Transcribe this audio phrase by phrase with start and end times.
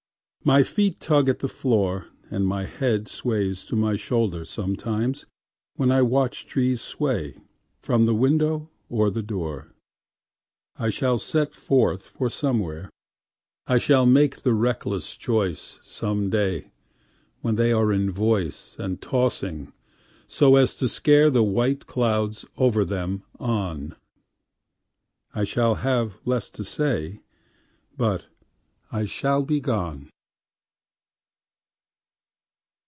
[0.43, 5.25] My feet tug at the floorAnd my head sways to my shoulderSometimes
[5.75, 7.35] when I watch trees sway,
[7.83, 15.15] From the window or the door.I shall set forth for somewhere,I shall make the reckless
[15.15, 16.71] choiceSome day
[17.41, 19.71] when they are in voiceAnd tossing
[20.27, 27.21] so as to scareThe white clouds over them on.I shall have less to say,
[27.95, 28.25] But
[28.91, 30.09] I shall be gone.